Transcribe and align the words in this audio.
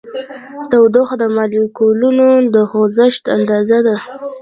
تودوخه 0.69 1.15
د 1.21 1.23
مالیکولونو 1.35 2.27
د 2.53 2.55
خوځښت 2.69 3.23
اندازه 3.37 3.77
ده. 3.87 3.95